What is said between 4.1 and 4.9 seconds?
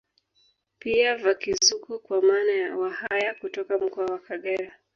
Kagera